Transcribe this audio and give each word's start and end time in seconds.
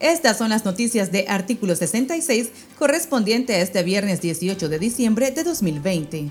Estas 0.00 0.38
son 0.38 0.50
las 0.50 0.64
noticias 0.64 1.10
de 1.10 1.26
artículo 1.28 1.74
66 1.74 2.50
correspondiente 2.78 3.54
a 3.54 3.60
este 3.60 3.82
viernes 3.82 4.20
18 4.20 4.68
de 4.68 4.78
diciembre 4.78 5.30
de 5.30 5.42
2020. 5.42 6.28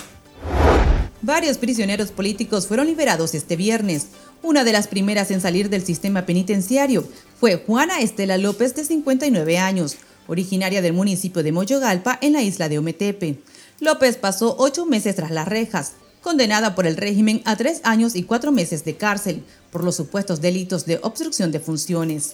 Varios 1.21 1.57
prisioneros 1.57 2.11
políticos 2.11 2.67
fueron 2.67 2.85
liberados 2.85 3.33
este 3.33 3.55
viernes. 3.55 4.07
Una 4.43 4.63
de 4.63 4.71
las 4.71 4.87
primeras 4.87 5.31
en 5.31 5.41
salir 5.41 5.69
del 5.69 5.83
sistema 5.83 6.25
penitenciario 6.25 7.03
fue 7.39 7.63
Juana 7.65 7.99
Estela 7.99 8.37
López, 8.37 8.75
de 8.75 8.85
59 8.85 9.57
años, 9.57 9.97
originaria 10.27 10.81
del 10.83 10.93
municipio 10.93 11.41
de 11.41 11.51
Moyogalpa, 11.51 12.19
en 12.21 12.33
la 12.33 12.43
isla 12.43 12.69
de 12.69 12.77
Ometepe. 12.77 13.39
López 13.79 14.17
pasó 14.17 14.55
ocho 14.59 14.85
meses 14.85 15.15
tras 15.15 15.31
las 15.31 15.47
rejas, 15.47 15.93
condenada 16.25 16.73
por 16.73 16.87
el 16.87 16.97
régimen 16.97 17.43
a 17.45 17.55
tres 17.55 17.81
años 17.83 18.15
y 18.15 18.23
cuatro 18.23 18.51
meses 18.51 18.83
de 18.83 18.97
cárcel 18.97 19.43
por 19.69 19.83
los 19.83 19.95
supuestos 19.95 20.41
delitos 20.41 20.87
de 20.87 20.99
obstrucción 21.03 21.51
de 21.51 21.59
funciones. 21.59 22.33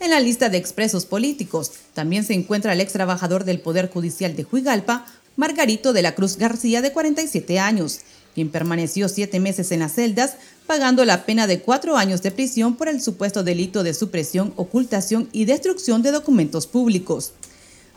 En 0.00 0.10
la 0.10 0.18
lista 0.18 0.48
de 0.48 0.58
expresos 0.58 1.06
políticos 1.06 1.70
también 1.94 2.24
se 2.24 2.34
encuentra 2.34 2.72
el 2.72 2.80
ex 2.80 2.92
trabajador 2.92 3.44
del 3.44 3.60
Poder 3.60 3.92
Judicial 3.92 4.34
de 4.34 4.44
Huigalpa, 4.50 5.06
Margarito 5.36 5.92
de 5.92 6.02
la 6.02 6.16
Cruz 6.16 6.36
García, 6.36 6.82
de 6.82 6.90
47 6.90 7.60
años, 7.60 8.00
quien 8.34 8.50
permaneció 8.50 9.08
siete 9.08 9.38
meses 9.38 9.70
en 9.70 9.80
las 9.80 9.94
celdas, 9.94 10.34
pagando 10.66 11.04
la 11.04 11.24
pena 11.24 11.46
de 11.46 11.60
cuatro 11.60 11.96
años 11.96 12.22
de 12.22 12.32
prisión 12.32 12.74
por 12.74 12.88
el 12.88 13.00
supuesto 13.00 13.44
delito 13.44 13.84
de 13.84 13.94
supresión, 13.94 14.52
ocultación 14.56 15.28
y 15.30 15.44
destrucción 15.44 16.02
de 16.02 16.10
documentos 16.10 16.66
públicos. 16.66 17.34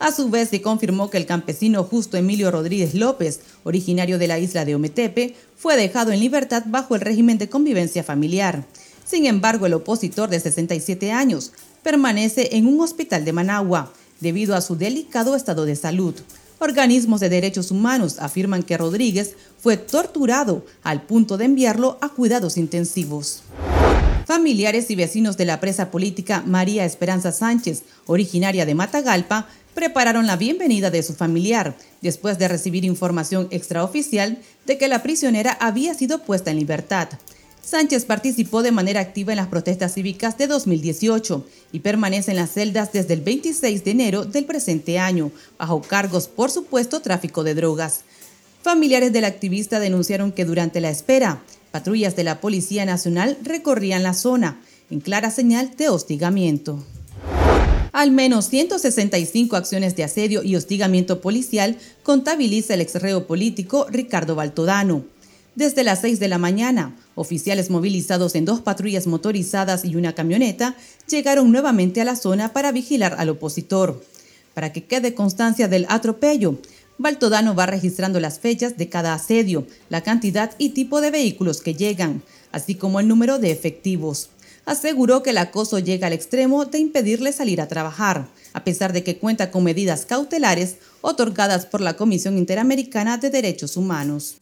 A 0.02 0.12
su 0.12 0.32
vez, 0.32 0.50
se 0.50 0.64
confirmó 0.64 1.12
que 1.12 1.18
el 1.18 1.28
campesino 1.28 1.84
Justo 1.84 2.18
Emilio 2.18 2.50
Rodríguez 2.50 2.96
López, 2.96 3.42
originario 3.64 4.18
de 4.18 4.28
la 4.28 4.40
isla 4.40 4.66
de 4.66 4.74
Ometepe, 4.74 5.36
fue 5.56 5.78
dejado 5.78 6.12
en 6.12 6.20
libertad 6.20 6.64
bajo 6.66 6.96
el 6.96 7.02
régimen 7.02 7.38
de 7.38 7.50
convivencia 7.50 8.04
familiar. 8.04 8.66
Sin 9.06 9.28
embargo, 9.28 9.68
el 9.68 9.76
opositor 9.76 10.28
de 10.28 10.40
67 10.40 11.12
años 11.12 11.52
permanece 11.84 12.58
en 12.58 12.66
un 12.66 12.82
hospital 12.82 13.26
de 13.26 13.32
Managua 13.32 13.94
debido 14.22 14.56
a 14.56 14.62
su 14.62 14.76
delicado 14.76 15.36
estado 15.36 15.66
de 15.66 15.76
salud. 15.76 16.16
Organismos 16.58 17.20
de 17.20 17.30
derechos 17.30 17.70
humanos 17.70 18.18
afirman 18.18 18.64
que 18.64 18.78
Rodríguez 18.78 19.36
fue 19.60 19.78
torturado 19.78 20.66
al 20.82 21.04
punto 21.04 21.38
de 21.38 21.46
enviarlo 21.46 22.00
a 22.02 22.10
cuidados 22.10 22.58
intensivos. 22.58 23.44
Familiares 24.26 24.90
y 24.90 24.96
vecinos 24.96 25.36
de 25.36 25.46
la 25.46 25.60
presa 25.60 25.92
política 25.92 26.44
María 26.46 26.86
Esperanza 26.86 27.32
Sánchez, 27.32 27.84
originaria 28.06 28.66
de 28.66 28.76
Matagalpa, 28.76 29.48
prepararon 29.74 30.28
la 30.28 30.36
bienvenida 30.36 30.92
de 30.92 31.04
su 31.04 31.14
familiar 31.14 31.76
después 32.02 32.38
de 32.38 32.48
recibir 32.48 32.86
información 32.86 33.48
extraoficial 33.52 34.38
de 34.66 34.78
que 34.78 34.88
la 34.88 35.04
prisionera 35.04 35.58
había 35.60 35.94
sido 35.94 36.24
puesta 36.24 36.52
en 36.52 36.58
libertad. 36.58 37.10
Sánchez 37.64 38.06
participó 38.06 38.64
de 38.64 38.72
manera 38.72 39.02
activa 39.02 39.34
en 39.34 39.38
las 39.38 39.48
protestas 39.48 39.94
cívicas 39.94 40.38
de 40.38 40.48
2018 40.48 41.46
y 41.72 41.80
permanece 41.80 42.32
en 42.32 42.38
las 42.38 42.52
celdas 42.52 42.92
desde 42.92 43.14
el 43.14 43.22
26 43.22 43.84
de 43.84 43.92
enero 43.92 44.26
del 44.26 44.46
presente 44.46 44.98
año, 44.98 45.32
bajo 45.60 45.82
cargos 45.82 46.28
por 46.28 46.50
supuesto 46.50 47.02
tráfico 47.02 47.44
de 47.44 47.54
drogas. 47.54 48.02
Familiares 48.64 49.14
del 49.14 49.26
activista 49.26 49.80
denunciaron 49.80 50.32
que 50.32 50.46
durante 50.46 50.82
la 50.82 50.90
espera, 50.90 51.44
patrullas 51.72 52.16
de 52.16 52.24
la 52.24 52.42
Policía 52.42 52.86
Nacional 52.86 53.38
recorrían 53.44 54.04
la 54.04 54.14
zona, 54.14 54.60
en 54.90 55.00
clara 55.00 55.32
señal 55.32 55.76
de 55.78 55.90
hostigamiento. 55.90 56.84
Al 57.92 58.12
menos 58.12 58.48
165 58.48 59.58
acciones 59.58 59.98
de 59.98 60.06
asedio 60.06 60.44
y 60.44 60.56
hostigamiento 60.56 61.20
policial 61.20 61.78
contabiliza 62.04 62.74
el 62.74 62.82
exreo 62.82 63.28
político 63.28 63.86
Ricardo 63.90 64.36
Baltodano. 64.36 65.04
Desde 65.56 65.84
las 65.84 66.00
6 66.00 66.22
de 66.22 66.30
la 66.30 66.38
mañana, 66.38 66.96
oficiales 67.16 67.70
movilizados 67.70 68.36
en 68.36 68.46
dos 68.46 68.62
patrullas 68.62 69.08
motorizadas 69.08 69.84
y 69.84 69.98
una 69.98 70.16
camioneta 70.16 70.76
llegaron 71.10 71.52
nuevamente 71.52 72.00
a 72.00 72.06
la 72.06 72.16
zona 72.16 72.54
para 72.54 72.72
vigilar 72.72 73.16
al 73.18 73.28
opositor. 73.28 74.02
Para 74.54 74.72
que 74.72 74.86
quede 74.86 75.14
constancia 75.14 75.68
del 75.68 75.86
atropello, 75.90 76.60
Baltodano 76.98 77.56
va 77.56 77.66
registrando 77.66 78.22
las 78.22 78.40
fechas 78.40 78.78
de 78.78 78.88
cada 78.88 79.14
asedio, 79.14 79.68
la 79.90 80.02
cantidad 80.02 80.52
y 80.58 80.70
tipo 80.70 81.02
de 81.02 81.12
vehículos 81.12 81.60
que 81.60 81.74
llegan, 81.74 82.24
así 82.54 82.76
como 82.76 83.02
el 83.02 83.10
número 83.10 83.38
de 83.38 83.52
efectivos. 83.52 84.30
Aseguró 84.66 85.24
que 85.24 85.32
el 85.32 85.38
acoso 85.38 85.80
llega 85.80 86.08
al 86.08 86.14
extremo 86.14 86.66
de 86.66 86.80
impedirle 86.80 87.34
salir 87.34 87.62
a 87.62 87.68
trabajar, 87.68 88.28
a 88.54 88.64
pesar 88.64 88.94
de 88.94 89.04
que 89.04 89.18
cuenta 89.18 89.52
con 89.52 89.64
medidas 89.64 90.06
cautelares 90.06 90.76
otorgadas 91.02 91.66
por 91.66 91.82
la 91.82 91.96
Comisión 91.96 92.38
Interamericana 92.38 93.18
de 93.18 93.30
Derechos 93.30 93.76
Humanos. 93.76 94.38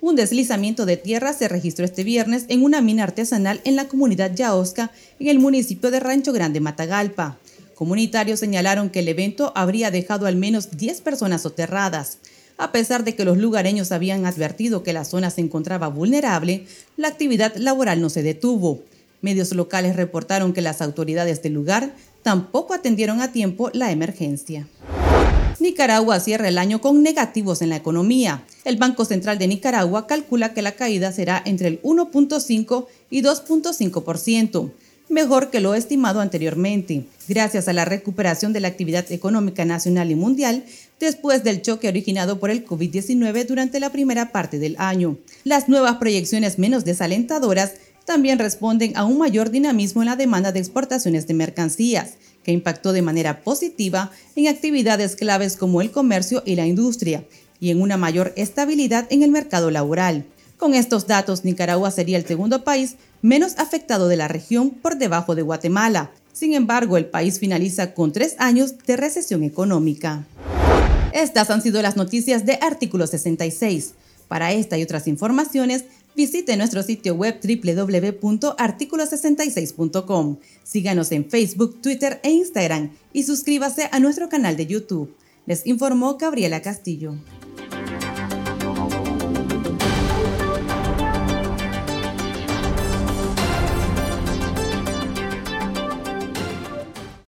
Un 0.00 0.16
deslizamiento 0.16 0.86
de 0.86 0.96
tierra 0.96 1.32
se 1.32 1.48
registró 1.48 1.84
este 1.84 2.02
viernes 2.02 2.44
en 2.48 2.64
una 2.64 2.80
mina 2.80 3.04
artesanal 3.04 3.60
en 3.64 3.76
la 3.76 3.86
comunidad 3.86 4.34
Yaosca, 4.34 4.90
en 5.18 5.28
el 5.28 5.38
municipio 5.38 5.90
de 5.90 6.00
Rancho 6.00 6.32
Grande, 6.32 6.60
Matagalpa. 6.60 7.38
Comunitarios 7.74 8.40
señalaron 8.40 8.90
que 8.90 9.00
el 9.00 9.08
evento 9.08 9.52
habría 9.54 9.90
dejado 9.90 10.26
al 10.26 10.36
menos 10.36 10.76
10 10.76 11.00
personas 11.00 11.42
soterradas. 11.42 12.18
A 12.58 12.70
pesar 12.70 13.02
de 13.02 13.14
que 13.14 13.24
los 13.24 13.38
lugareños 13.38 13.92
habían 13.92 14.26
advertido 14.26 14.82
que 14.82 14.92
la 14.92 15.04
zona 15.04 15.30
se 15.30 15.40
encontraba 15.40 15.88
vulnerable, 15.88 16.66
la 16.96 17.08
actividad 17.08 17.54
laboral 17.56 18.00
no 18.00 18.10
se 18.10 18.22
detuvo. 18.22 18.82
Medios 19.22 19.52
locales 19.52 19.96
reportaron 19.96 20.52
que 20.52 20.60
las 20.60 20.82
autoridades 20.82 21.42
del 21.42 21.54
lugar 21.54 21.94
tampoco 22.22 22.74
atendieron 22.74 23.22
a 23.22 23.32
tiempo 23.32 23.70
la 23.72 23.90
emergencia. 23.90 24.68
Nicaragua 25.60 26.18
cierra 26.18 26.48
el 26.48 26.58
año 26.58 26.80
con 26.80 27.02
negativos 27.02 27.62
en 27.62 27.68
la 27.68 27.76
economía. 27.76 28.44
El 28.64 28.76
Banco 28.76 29.04
Central 29.04 29.38
de 29.38 29.46
Nicaragua 29.46 30.08
calcula 30.08 30.52
que 30.54 30.62
la 30.62 30.72
caída 30.72 31.12
será 31.12 31.40
entre 31.44 31.68
el 31.68 31.82
1.5 31.82 32.86
y 33.10 33.22
2.5%, 33.22 34.72
mejor 35.08 35.50
que 35.50 35.60
lo 35.60 35.74
estimado 35.74 36.20
anteriormente, 36.20 37.04
gracias 37.28 37.68
a 37.68 37.72
la 37.72 37.84
recuperación 37.84 38.52
de 38.52 38.60
la 38.60 38.68
actividad 38.68 39.10
económica 39.12 39.64
nacional 39.64 40.10
y 40.10 40.16
mundial 40.16 40.64
después 40.98 41.44
del 41.44 41.62
choque 41.62 41.88
originado 41.88 42.40
por 42.40 42.50
el 42.50 42.64
COVID-19 42.64 43.46
durante 43.46 43.78
la 43.78 43.92
primera 43.92 44.32
parte 44.32 44.58
del 44.58 44.74
año. 44.78 45.16
Las 45.44 45.68
nuevas 45.68 45.96
proyecciones 45.96 46.58
menos 46.58 46.84
desalentadoras 46.84 47.74
también 48.04 48.38
responden 48.38 48.96
a 48.96 49.04
un 49.04 49.18
mayor 49.18 49.50
dinamismo 49.50 50.02
en 50.02 50.06
la 50.06 50.16
demanda 50.16 50.52
de 50.52 50.60
exportaciones 50.60 51.26
de 51.26 51.34
mercancías 51.34 52.14
que 52.42 52.52
impactó 52.52 52.92
de 52.92 53.02
manera 53.02 53.42
positiva 53.42 54.10
en 54.36 54.48
actividades 54.48 55.16
claves 55.16 55.56
como 55.56 55.80
el 55.80 55.90
comercio 55.90 56.42
y 56.44 56.56
la 56.56 56.66
industria, 56.66 57.24
y 57.60 57.70
en 57.70 57.80
una 57.80 57.96
mayor 57.96 58.32
estabilidad 58.36 59.06
en 59.10 59.22
el 59.22 59.30
mercado 59.30 59.70
laboral. 59.70 60.24
Con 60.56 60.74
estos 60.74 61.06
datos, 61.06 61.44
Nicaragua 61.44 61.90
sería 61.90 62.18
el 62.18 62.26
segundo 62.26 62.64
país 62.64 62.96
menos 63.20 63.58
afectado 63.58 64.08
de 64.08 64.16
la 64.16 64.28
región 64.28 64.70
por 64.70 64.96
debajo 64.96 65.34
de 65.34 65.42
Guatemala. 65.42 66.10
Sin 66.32 66.54
embargo, 66.54 66.96
el 66.96 67.06
país 67.06 67.38
finaliza 67.38 67.94
con 67.94 68.12
tres 68.12 68.34
años 68.38 68.74
de 68.86 68.96
recesión 68.96 69.44
económica. 69.44 70.24
Estas 71.12 71.50
han 71.50 71.62
sido 71.62 71.82
las 71.82 71.96
noticias 71.96 72.46
de 72.46 72.58
Artículo 72.60 73.06
66. 73.06 73.94
Para 74.32 74.52
esta 74.54 74.78
y 74.78 74.82
otras 74.82 75.06
informaciones, 75.08 75.84
Visite 76.16 76.56
nuestro 76.56 76.82
sitio 76.82 77.14
web 77.14 77.38
www.articulo66.com. 77.42 80.38
Síganos 80.62 81.12
en 81.12 81.28
Facebook, 81.28 81.82
Twitter 81.82 82.18
e 82.22 82.30
Instagram 82.30 82.92
y 83.12 83.24
suscríbase 83.24 83.90
a 83.92 84.00
nuestro 84.00 84.30
canal 84.30 84.56
de 84.56 84.66
YouTube. 84.66 85.14
Les 85.44 85.66
informó 85.66 86.16
Gabriela 86.16 86.62
Castillo. 86.62 87.14